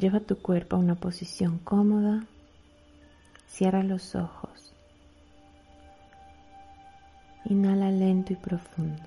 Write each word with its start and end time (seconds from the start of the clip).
Lleva 0.00 0.20
tu 0.20 0.40
cuerpo 0.40 0.76
a 0.76 0.78
una 0.78 0.94
posición 0.94 1.58
cómoda. 1.58 2.24
Cierra 3.46 3.82
los 3.82 4.14
ojos. 4.14 4.72
Inhala 7.44 7.90
lento 7.90 8.32
y 8.32 8.36
profundo. 8.36 9.02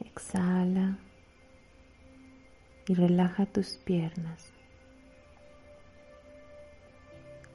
Exhala 0.00 0.98
y 2.88 2.94
relaja 2.94 3.46
tus 3.46 3.76
piernas. 3.76 4.52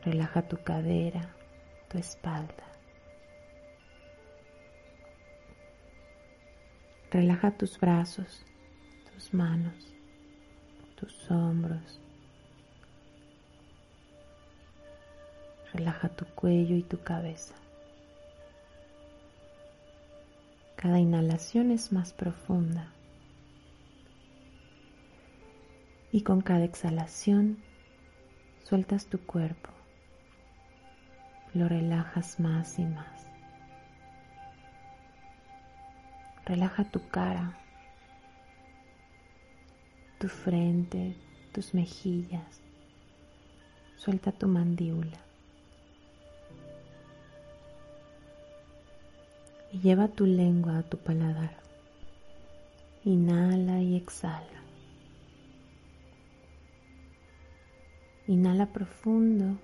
Relaja 0.06 0.48
tu 0.48 0.64
cadera, 0.64 1.36
tu 1.90 1.98
espalda. 1.98 2.64
Relaja 7.12 7.52
tus 7.52 7.78
brazos, 7.78 8.46
tus 9.24 9.34
manos, 9.34 9.74
tus 11.00 11.32
hombros. 11.32 12.00
Relaja 15.72 16.10
tu 16.10 16.26
cuello 16.26 16.76
y 16.76 16.84
tu 16.84 17.02
cabeza. 17.02 17.56
Cada 20.76 21.00
inhalación 21.00 21.72
es 21.72 21.94
más 21.94 22.12
profunda. 22.12 22.92
Y 26.12 26.22
con 26.22 26.42
cada 26.42 26.66
exhalación 26.66 27.64
sueltas 28.64 29.06
tu 29.08 29.20
cuerpo. 29.20 29.70
Lo 31.54 31.70
relajas 31.70 32.40
más 32.40 32.78
y 32.78 32.84
más. 32.84 33.26
Relaja 36.46 36.84
tu 36.84 37.08
cara, 37.08 37.63
tu 40.24 40.30
frente, 40.30 41.18
tus 41.52 41.74
mejillas. 41.74 42.62
Suelta 43.98 44.32
tu 44.32 44.48
mandíbula. 44.48 45.20
Y 49.74 49.82
lleva 49.82 50.08
tu 50.08 50.26
lengua 50.26 50.78
a 50.78 50.84
tu 50.84 50.98
paladar. 50.98 51.58
Inhala 53.04 53.82
y 53.82 53.98
exhala. 53.98 54.64
Inhala 58.28 58.68
profundo. 58.68 59.60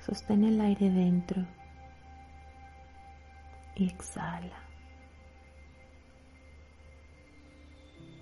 Sostén 0.00 0.44
el 0.44 0.62
aire 0.62 0.88
dentro 0.88 1.44
y 3.76 3.84
exhala. 3.84 4.69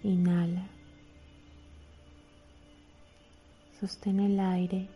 Inhala. 0.02 0.64
Sostén 3.80 4.20
el 4.20 4.38
aire 4.38 4.88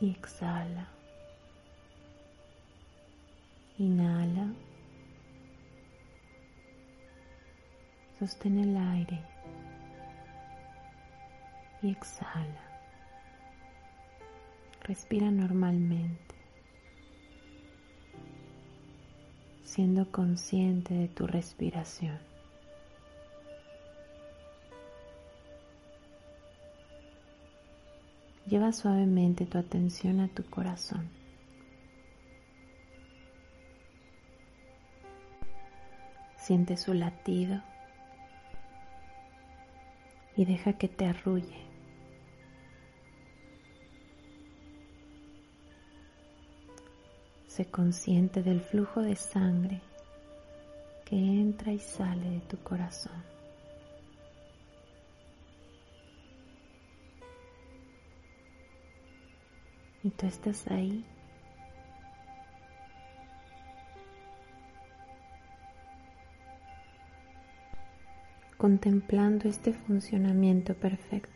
y 0.00 0.10
exhala. 0.10 0.88
Inhala. 3.78 4.52
Sostén 8.18 8.58
el 8.58 8.76
aire 8.76 9.20
y 11.82 11.90
exhala. 11.90 12.62
Respira 14.82 15.30
normalmente. 15.30 16.25
Siendo 19.66 20.10
consciente 20.12 20.94
de 20.94 21.08
tu 21.08 21.26
respiración. 21.26 22.18
Lleva 28.46 28.72
suavemente 28.72 29.44
tu 29.44 29.58
atención 29.58 30.20
a 30.20 30.28
tu 30.28 30.44
corazón. 30.44 31.10
Siente 36.38 36.76
su 36.76 36.94
latido 36.94 37.60
y 40.36 40.44
deja 40.44 40.74
que 40.74 40.86
te 40.86 41.06
arrulle. 41.06 41.75
Consciente 47.64 48.42
del 48.42 48.60
flujo 48.60 49.00
de 49.00 49.16
sangre 49.16 49.80
que 51.04 51.16
entra 51.16 51.72
y 51.72 51.78
sale 51.78 52.30
de 52.30 52.40
tu 52.40 52.58
corazón. 52.58 53.24
Y 60.02 60.10
tú 60.10 60.26
estás 60.26 60.66
ahí. 60.68 61.04
contemplando 68.56 69.48
este 69.48 69.74
funcionamiento 69.74 70.74
perfecto. 70.74 71.35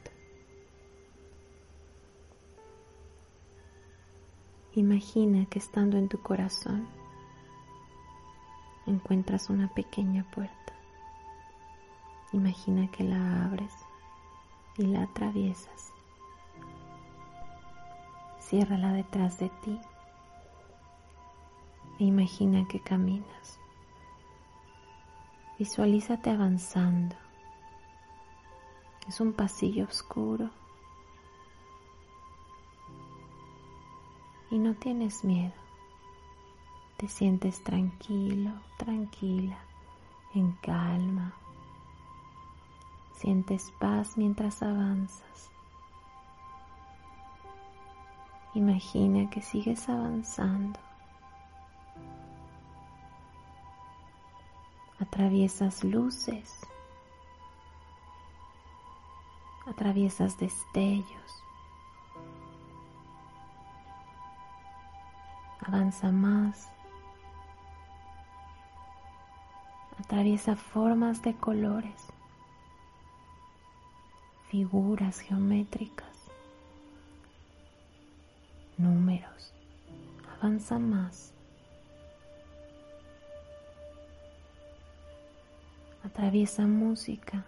Imagina 4.81 5.45
que 5.45 5.59
estando 5.59 5.99
en 5.99 6.09
tu 6.09 6.23
corazón 6.23 6.89
encuentras 8.87 9.51
una 9.51 9.69
pequeña 9.69 10.25
puerta. 10.31 10.73
Imagina 12.33 12.91
que 12.91 13.05
la 13.05 13.45
abres 13.45 13.75
y 14.79 14.87
la 14.87 15.03
atraviesas. 15.03 15.93
Ciérrala 18.41 18.95
detrás 18.95 19.39
de 19.39 19.51
ti 19.51 19.79
e 21.99 22.05
imagina 22.05 22.67
que 22.67 22.81
caminas. 22.81 23.61
Visualízate 25.59 26.31
avanzando. 26.31 27.17
Es 29.07 29.21
un 29.21 29.35
pasillo 29.35 29.85
oscuro 29.85 30.49
y 34.51 34.59
no 34.59 34.75
tienes 34.75 35.25
miedo. 35.25 35.53
Te 36.97 37.09
sientes 37.09 37.63
tranquilo, 37.63 38.51
tranquila, 38.77 39.59
en 40.35 40.53
calma. 40.61 41.33
Sientes 43.15 43.73
paz 43.79 44.17
mientras 44.17 44.63
avanzas. 44.63 45.51
Imagina 48.55 49.31
que 49.31 49.41
sigues 49.41 49.89
avanzando. 49.89 50.79
Atraviesas 54.99 55.85
luces. 55.85 56.61
Atraviesas 59.67 60.37
destellos. 60.39 61.45
Avanza 65.73 66.11
más, 66.11 66.69
atraviesa 70.01 70.57
formas 70.57 71.23
de 71.23 71.33
colores, 71.37 72.09
figuras 74.49 75.21
geométricas, 75.21 76.09
números, 78.79 79.53
avanza 80.35 80.81
más. 80.81 81.33
Atraviesa 86.03 86.67
música, 86.67 87.45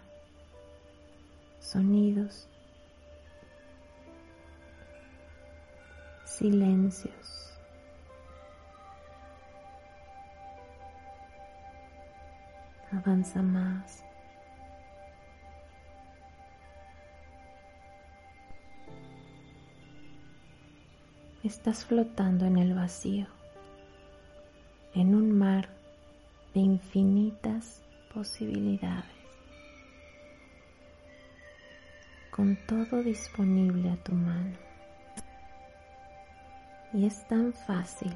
sonidos, 1.59 2.47
silencios. 6.23 7.42
Avanza 13.05 13.41
más. 13.41 14.01
Estás 21.43 21.83
flotando 21.83 22.45
en 22.45 22.57
el 22.57 22.73
vacío, 22.73 23.27
en 24.93 25.15
un 25.15 25.37
mar 25.37 25.67
de 26.53 26.61
infinitas 26.61 27.83
posibilidades, 28.13 29.03
con 32.31 32.55
todo 32.67 33.03
disponible 33.03 33.91
a 33.91 33.97
tu 33.97 34.13
mano. 34.13 34.55
Y 36.93 37.05
es 37.05 37.27
tan 37.27 37.51
fácil. 37.51 38.13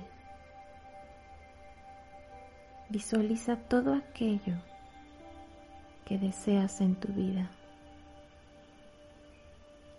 Visualiza 2.90 3.58
todo 3.58 3.94
aquello 3.94 4.54
que 6.08 6.18
deseas 6.18 6.80
en 6.80 6.96
tu 6.96 7.10
vida. 7.10 7.50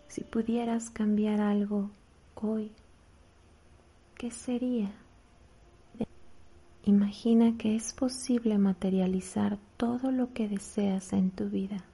Si 0.07 0.25
pudieras 0.25 0.89
cambiar 0.89 1.43
algo 1.43 1.91
hoy, 2.35 2.73
¿qué 4.17 4.31
sería? 4.31 4.91
Imagina 6.87 7.59
que 7.59 7.77
es 7.77 7.93
posible 7.93 8.57
materializar 8.57 9.59
todo 9.77 10.11
lo 10.11 10.33
que 10.33 10.49
deseas 10.49 11.13
en 11.13 11.31
tu 11.31 11.51
vida. 11.51 11.85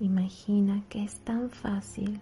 Imagina 0.00 0.84
que 0.90 1.02
es 1.02 1.18
tan 1.20 1.48
fácil 1.48 2.20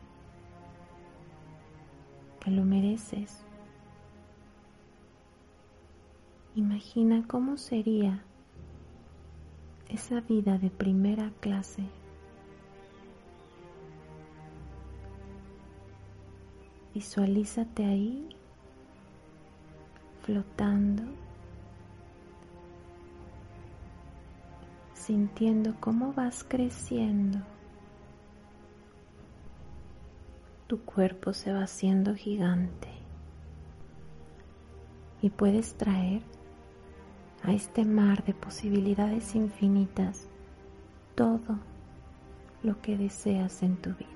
que 2.38 2.52
lo 2.52 2.64
mereces. 2.64 3.42
Imagina 6.54 7.24
cómo 7.26 7.56
sería 7.56 8.22
esa 9.92 10.20
vida 10.20 10.56
de 10.56 10.70
primera 10.70 11.30
clase. 11.40 11.82
Visualízate 16.94 17.84
ahí 17.84 18.28
flotando, 20.22 21.02
sintiendo 24.94 25.74
cómo 25.78 26.12
vas 26.14 26.42
creciendo. 26.44 27.38
Tu 30.68 30.80
cuerpo 30.84 31.34
se 31.34 31.52
va 31.52 31.64
haciendo 31.64 32.14
gigante 32.14 32.88
y 35.20 35.28
puedes 35.28 35.74
traer 35.74 36.22
a 37.44 37.52
este 37.52 37.84
mar 37.84 38.24
de 38.24 38.34
posibilidades 38.34 39.34
infinitas 39.34 40.28
todo 41.14 41.58
lo 42.62 42.80
que 42.80 42.96
deseas 42.96 43.62
en 43.62 43.76
tu 43.76 43.90
vida. 43.90 44.08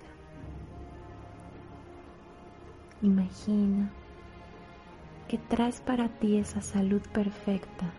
Imagina 3.02 3.90
que 5.28 5.38
traes 5.38 5.80
para 5.80 6.08
ti 6.08 6.38
esa 6.38 6.60
salud 6.60 7.02
perfecta. 7.12 7.90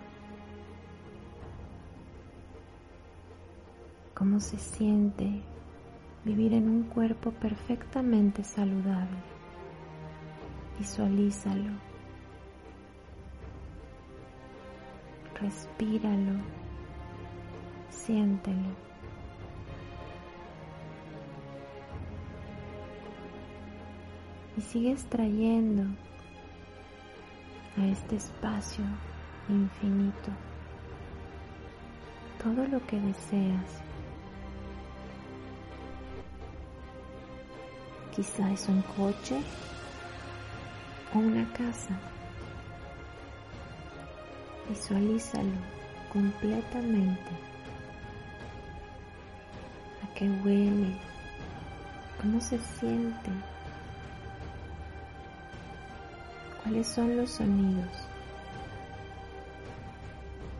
¿Cómo 4.13 4.39
se 4.39 4.57
siente 4.57 5.43
vivir 6.25 6.53
en 6.53 6.69
un 6.69 6.83
cuerpo 6.83 7.31
perfectamente 7.31 8.43
saludable? 8.43 9.17
Visualízalo. 10.79 11.86
Respíralo. 15.41 16.39
Siéntelo. 17.89 18.87
Y 24.57 24.61
sigues 24.61 25.05
trayendo 25.05 25.83
a 27.77 27.85
este 27.85 28.15
espacio 28.15 28.83
infinito 29.49 30.31
todo 32.41 32.65
lo 32.67 32.85
que 32.87 32.99
deseas. 32.99 33.81
Quizá 38.15 38.51
es 38.51 38.67
un 38.67 38.81
coche 38.81 39.39
o 41.13 41.19
una 41.19 41.45
casa. 41.53 41.99
Visualízalo 44.69 45.51
completamente. 46.11 47.31
A 50.03 50.13
qué 50.13 50.29
huele, 50.43 50.93
cómo 52.21 52.41
se 52.41 52.59
siente. 52.59 53.31
¿Cuáles 56.63 56.87
son 56.87 57.15
los 57.15 57.29
sonidos? 57.29 58.07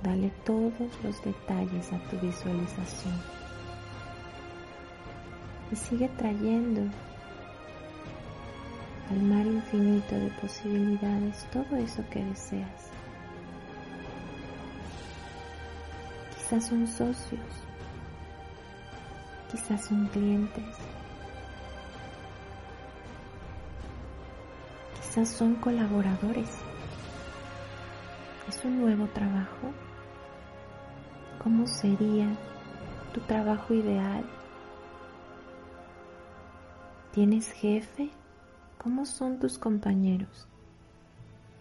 Dale 0.03 0.31
todos 0.45 0.89
los 1.03 1.21
detalles 1.23 1.91
a 1.91 1.97
tu 2.09 2.17
visualización. 2.19 3.21
Y 5.69 5.75
sigue 5.75 6.07
trayendo 6.09 6.81
al 9.09 9.21
mar 9.21 9.45
infinito 9.45 10.15
de 10.15 10.29
posibilidades 10.41 11.45
todo 11.51 11.75
eso 11.75 12.03
que 12.09 12.23
deseas. 12.23 12.96
Quizás 16.47 16.67
son 16.67 16.87
socios, 16.87 17.41
quizás 19.51 19.83
son 19.83 20.07
clientes, 20.07 20.63
son 25.25 25.55
colaboradores. 25.55 26.49
¿Es 28.47 28.63
un 28.63 28.79
nuevo 28.79 29.07
trabajo? 29.07 29.73
¿Cómo 31.43 31.65
sería 31.67 32.27
tu 33.13 33.19
trabajo 33.21 33.73
ideal? 33.73 34.23
¿Tienes 37.11 37.51
jefe? 37.51 38.09
¿Cómo 38.77 39.05
son 39.05 39.39
tus 39.39 39.57
compañeros? 39.57 40.47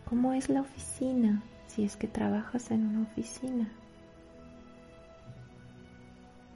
¿Cómo 0.08 0.32
es 0.32 0.48
la 0.48 0.60
oficina 0.60 1.42
si 1.66 1.84
es 1.84 1.96
que 1.96 2.08
trabajas 2.08 2.70
en 2.70 2.86
una 2.86 3.02
oficina? 3.02 3.68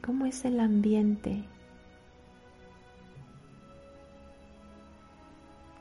¿Cómo 0.02 0.26
es 0.26 0.44
el 0.44 0.60
ambiente 0.60 1.44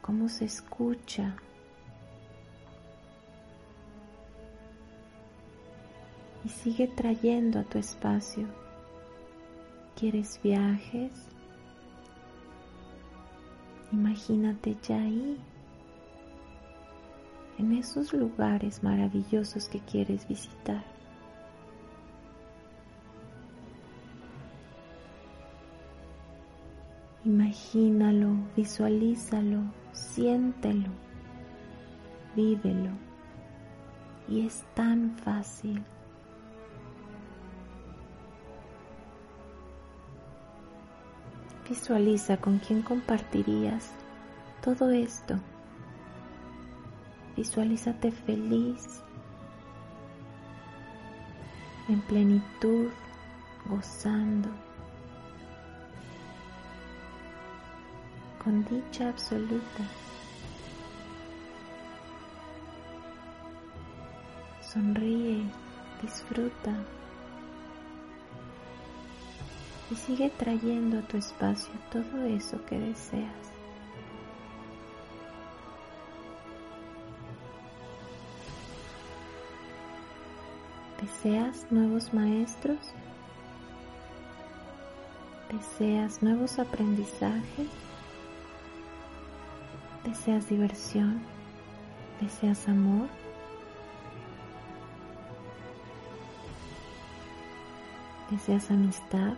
cómo 0.09 0.27
se 0.27 0.45
escucha. 0.45 1.35
Y 6.43 6.49
sigue 6.49 6.87
trayendo 6.87 7.59
a 7.59 7.63
tu 7.63 7.77
espacio. 7.77 8.47
¿Quieres 9.95 10.41
viajes? 10.41 11.11
Imagínate 13.91 14.77
ya 14.81 14.99
ahí, 14.99 15.37
en 17.59 17.73
esos 17.73 18.11
lugares 18.11 18.81
maravillosos 18.81 19.69
que 19.69 19.79
quieres 19.79 20.27
visitar. 20.27 20.83
Imagínalo, 27.29 28.31
visualízalo, 28.55 29.61
siéntelo, 29.91 30.89
vívelo. 32.35 32.89
Y 34.27 34.47
es 34.47 34.65
tan 34.73 35.15
fácil. 35.17 35.83
Visualiza 41.69 42.37
con 42.37 42.57
quién 42.57 42.81
compartirías 42.81 43.91
todo 44.63 44.89
esto. 44.89 45.35
Visualízate 47.37 48.11
feliz, 48.11 49.03
en 51.89 52.01
plenitud, 52.01 52.89
gozando. 53.69 54.49
Con 58.43 58.63
dicha 58.65 59.09
absoluta. 59.09 59.83
Sonríe, 64.61 65.43
disfruta 66.01 66.73
y 69.91 69.95
sigue 69.95 70.29
trayendo 70.29 70.99
a 70.99 71.01
tu 71.01 71.17
espacio 71.17 71.73
todo 71.91 72.23
eso 72.25 72.63
que 72.65 72.77
deseas. 72.79 73.33
¿Deseas 81.01 81.65
nuevos 81.71 82.13
maestros? 82.13 82.77
¿Deseas 85.51 86.21
nuevos 86.21 86.59
aprendizajes? 86.59 87.88
¿Deseas 90.09 90.49
diversión? 90.49 91.21
¿Deseas 92.19 92.67
amor? 92.67 93.07
¿Deseas 98.31 98.71
amistad? 98.71 99.35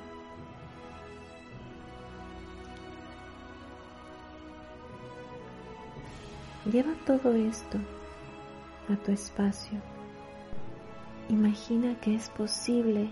Lleva 6.71 6.93
todo 7.05 7.33
esto 7.33 7.77
a 8.87 8.95
tu 8.95 9.11
espacio. 9.11 9.77
Imagina 11.27 11.99
que 11.99 12.15
es 12.15 12.29
posible 12.29 13.09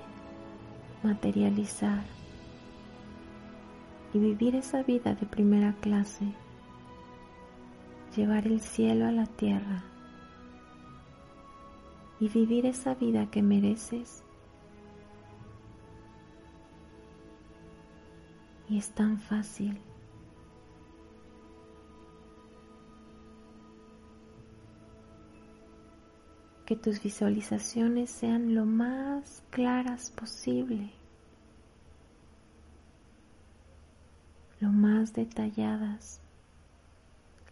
materializar 1.03 2.05
y 4.13 4.19
vivir 4.19 4.55
esa 4.55 4.81
vida 4.81 5.13
de 5.13 5.25
primera 5.25 5.75
clase, 5.81 6.33
llevar 8.15 8.47
el 8.47 8.61
cielo 8.61 9.05
a 9.05 9.11
la 9.11 9.25
tierra 9.25 9.83
y 12.19 12.27
vivir 12.27 12.65
esa 12.65 12.95
vida 12.95 13.29
que 13.31 13.41
mereces. 13.41 14.23
Y 18.69 18.77
es 18.77 18.91
tan 18.91 19.19
fácil. 19.19 19.79
que 26.69 26.75
tus 26.75 27.01
visualizaciones 27.01 28.11
sean 28.11 28.53
lo 28.53 28.63
más 28.63 29.41
claras 29.49 30.11
posible, 30.11 30.91
lo 34.59 34.69
más 34.69 35.13
detalladas, 35.13 36.21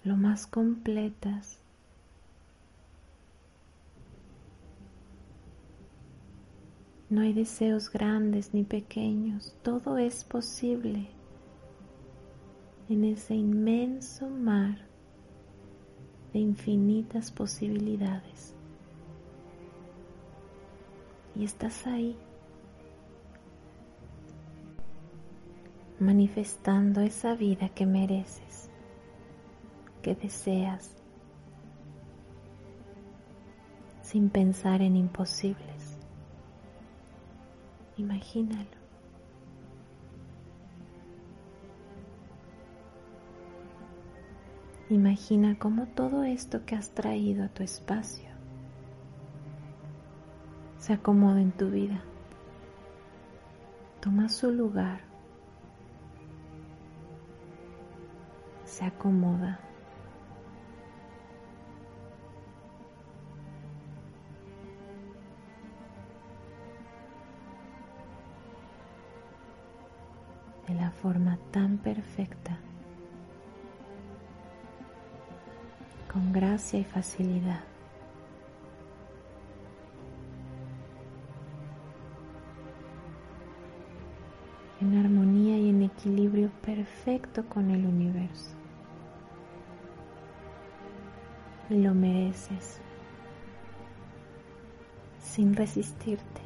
lo 0.08 0.16
más 0.16 0.48
completas. 0.48 1.60
No 7.10 7.22
hay 7.22 7.34
deseos 7.34 7.90
grandes 7.90 8.54
ni 8.54 8.64
pequeños, 8.64 9.56
todo 9.64 9.98
es 9.98 10.24
posible 10.24 11.08
en 12.90 13.04
ese 13.04 13.36
inmenso 13.36 14.30
mar 14.30 14.78
de 16.34 16.40
infinitas 16.40 17.32
posibilidades. 17.32 18.54
Y 21.36 21.46
estás 21.46 21.86
ahí 21.86 22.18
manifestando 26.00 27.02
esa 27.02 27.36
vida 27.36 27.70
que 27.70 27.86
mereces, 27.86 28.67
que 30.08 30.16
deseas, 30.16 30.96
sin 34.02 34.30
pensar 34.30 34.82
en 34.82 34.96
imposibles. 34.96 35.98
Imagínalo. 37.98 38.78
Imagina 44.90 45.60
cómo 45.60 45.88
todo 45.88 46.24
esto 46.24 46.66
que 46.66 46.76
has 46.76 46.92
traído 46.92 47.44
a 47.44 47.50
tu 47.50 47.64
espacio 47.64 48.30
se 50.78 50.94
acomoda 50.94 51.42
en 51.42 51.52
tu 51.52 51.70
vida. 51.70 52.02
Toma 54.00 54.30
su 54.30 54.52
lugar. 54.52 55.02
Se 58.64 58.86
acomoda. 58.86 59.67
De 70.68 70.74
la 70.74 70.92
forma 70.92 71.38
tan 71.52 71.78
perfecta, 71.78 72.58
con 76.12 76.32
gracia 76.34 76.80
y 76.80 76.84
facilidad. 76.84 77.62
en 84.80 84.98
armonía 84.98 85.58
y 85.58 85.70
en 85.70 85.82
equilibrio 85.84 86.52
perfecto 86.64 87.46
con 87.46 87.72
el 87.72 87.86
universo. 87.86 88.52
Y 91.70 91.82
lo 91.82 91.94
mereces 91.94 92.80
sin 95.22 95.56
resistirte, 95.56 96.42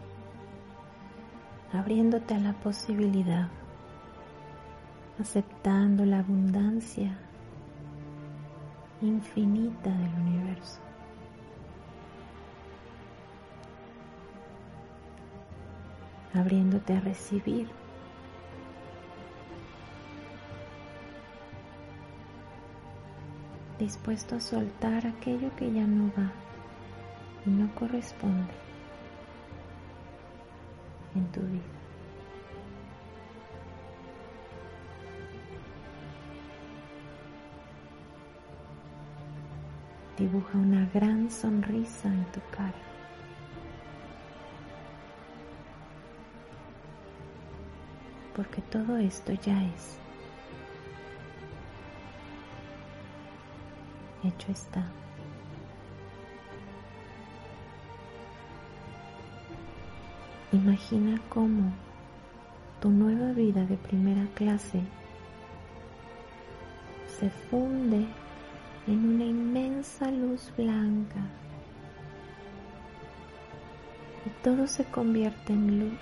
abriéndote 1.72 2.34
a 2.34 2.40
la 2.40 2.54
posibilidad, 2.54 3.50
aceptando 5.22 6.04
la 6.06 6.20
abundancia 6.20 7.18
infinita 9.02 9.90
del 9.90 10.14
universo. 10.16 10.80
abriéndote 16.34 16.94
a 16.94 17.02
recibir 17.02 17.68
dispuesto 23.78 24.36
a 24.36 24.40
soltar 24.40 25.06
aquello 25.06 25.54
que 25.58 25.72
ya 25.74 25.86
no 25.86 26.10
va 26.18 26.32
y 27.46 27.50
no 27.50 27.74
corresponde 27.76 28.54
en 31.16 31.26
tu 31.34 31.42
vida. 31.42 31.81
Dibuja 40.22 40.56
una 40.56 40.88
gran 40.94 41.32
sonrisa 41.32 42.08
en 42.08 42.24
tu 42.26 42.40
cara. 42.56 42.76
Porque 48.36 48.62
todo 48.62 48.98
esto 48.98 49.34
ya 49.34 49.64
es. 49.64 49.98
hecho 54.24 54.52
está. 54.52 54.86
Imagina 60.52 61.20
cómo 61.30 61.74
tu 62.80 62.92
nueva 62.92 63.32
vida 63.32 63.66
de 63.66 63.76
primera 63.76 64.28
clase 64.36 64.84
se 67.08 67.28
funde 67.50 68.06
en 68.88 69.16
una 69.16 69.26
inmensa 69.26 70.10
luz 70.10 70.52
blanca 70.58 71.22
y 74.26 74.30
todo 74.44 74.68
se 74.68 74.86
convierte 74.86 75.54
en 75.54 75.80
luz 75.80 76.00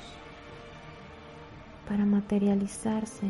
para 1.88 2.06
materializarse 2.06 3.26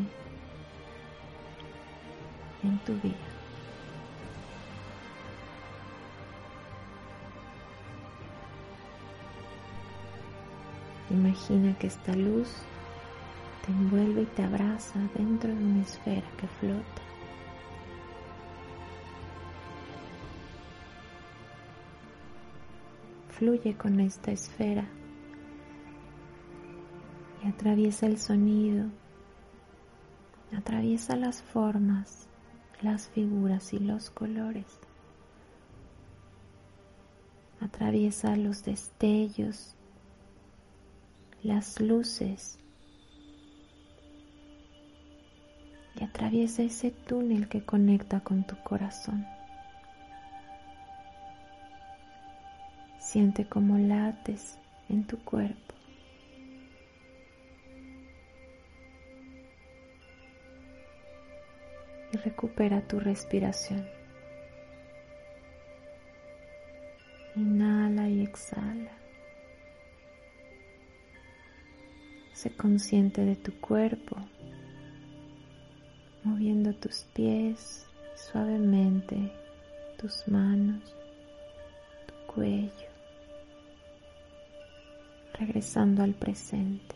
en 2.62 2.78
tu 2.84 2.92
vida. 2.94 3.16
Imagina 11.10 11.76
que 11.78 11.88
esta 11.88 12.14
luz 12.14 12.48
te 13.66 13.72
envuelve 13.72 14.22
y 14.22 14.26
te 14.26 14.44
abraza 14.44 15.00
dentro 15.16 15.50
de 15.50 15.64
una 15.64 15.82
esfera 15.82 16.26
que 16.38 16.46
flota. 16.46 17.09
Fluye 23.40 23.74
con 23.74 24.00
esta 24.00 24.32
esfera 24.32 24.86
y 27.42 27.48
atraviesa 27.48 28.04
el 28.04 28.18
sonido, 28.18 28.90
atraviesa 30.54 31.16
las 31.16 31.42
formas, 31.42 32.28
las 32.82 33.08
figuras 33.08 33.72
y 33.72 33.78
los 33.78 34.10
colores. 34.10 34.66
Atraviesa 37.60 38.36
los 38.36 38.62
destellos 38.62 39.74
las 41.42 41.80
luces 41.80 42.58
y 45.98 46.04
atraviesa 46.04 46.62
ese 46.62 46.90
túnel 46.90 47.48
que 47.48 47.64
conecta 47.64 48.20
con 48.20 48.46
tu 48.46 48.62
corazón. 48.62 49.24
Siente 53.10 53.44
cómo 53.44 53.76
lates 53.76 54.56
en 54.88 55.04
tu 55.04 55.18
cuerpo. 55.24 55.74
Y 62.12 62.16
recupera 62.18 62.86
tu 62.86 63.00
respiración. 63.00 63.84
Inhala 67.34 68.08
y 68.08 68.22
exhala. 68.22 68.92
Sé 72.32 72.54
consciente 72.56 73.24
de 73.24 73.34
tu 73.34 73.60
cuerpo, 73.60 74.18
moviendo 76.22 76.72
tus 76.74 77.02
pies 77.12 77.88
suavemente, 78.14 79.32
tus 79.98 80.28
manos, 80.28 80.94
tu 82.06 82.32
cuello, 82.32 82.79
regresando 85.40 86.04
al 86.04 86.14
presente, 86.14 86.94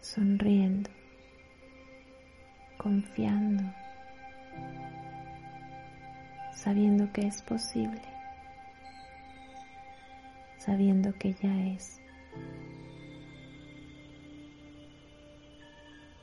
sonriendo, 0.00 0.90
confiando, 2.78 3.62
sabiendo 6.52 7.12
que 7.12 7.28
es 7.28 7.40
posible 7.42 8.12
sabiendo 10.64 11.12
que 11.18 11.32
ya 11.34 11.54
es. 11.74 12.00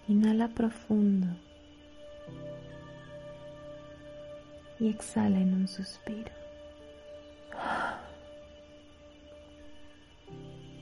Inhala 0.07 0.47
profundo 0.49 1.27
y 4.79 4.89
exhala 4.89 5.39
en 5.39 5.53
un 5.53 5.67
suspiro. 5.67 6.38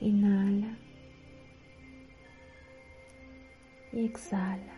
Inhala. 0.00 0.76
Y 3.92 4.04
exhala. 4.04 4.74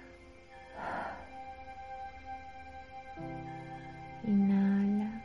Inhala. 4.25 5.23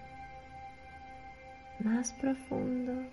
Más 1.80 2.14
profundo. 2.14 3.06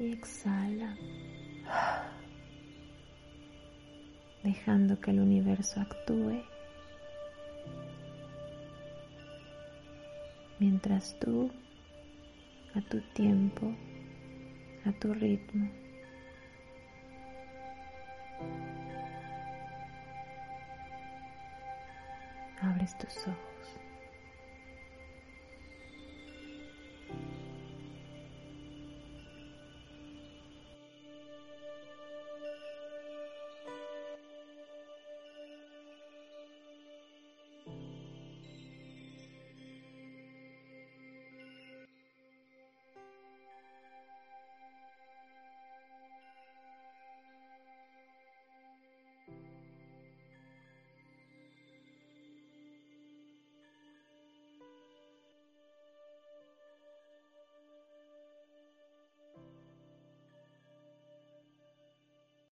Y 0.00 0.12
exhala, 0.14 0.96
dejando 4.42 4.98
que 4.98 5.10
el 5.10 5.20
universo 5.20 5.78
actúe. 5.78 6.42
Mientras 10.58 11.18
tú, 11.20 11.50
a 12.74 12.80
tu 12.80 13.02
tiempo, 13.12 13.74
a 14.86 14.92
tu 14.92 15.12
ritmo, 15.14 15.68
abres 22.62 22.96
tus 22.98 23.16
ojos. 23.26 23.49